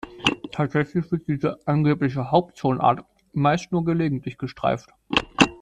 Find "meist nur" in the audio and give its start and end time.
3.33-3.85